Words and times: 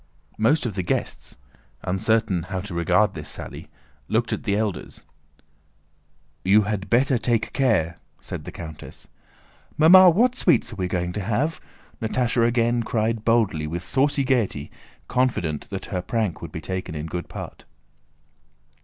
Most 0.39 0.65
of 0.65 0.73
the 0.73 0.81
guests, 0.81 1.37
uncertain 1.83 2.41
how 2.49 2.59
to 2.61 2.73
regard 2.73 3.13
this 3.13 3.29
sally, 3.29 3.69
looked 4.07 4.33
at 4.33 4.45
the 4.45 4.55
elders. 4.55 5.03
"You 6.43 6.63
had 6.63 6.89
better 6.89 7.19
take 7.19 7.53
care!" 7.53 7.97
said 8.19 8.43
the 8.45 8.51
countess. 8.51 9.07
"Mamma! 9.77 10.09
What 10.09 10.35
sweets 10.35 10.73
are 10.73 10.77
we 10.77 10.87
going 10.87 11.13
to 11.13 11.21
have?" 11.21 11.61
Natásha 12.01 12.43
again 12.43 12.81
cried 12.81 13.23
boldly, 13.23 13.67
with 13.67 13.83
saucy 13.85 14.23
gaiety, 14.23 14.71
confident 15.07 15.69
that 15.69 15.85
her 15.93 16.01
prank 16.01 16.41
would 16.41 16.51
be 16.51 16.61
taken 16.61 16.95
in 16.95 17.05
good 17.05 17.29
part. 17.29 17.65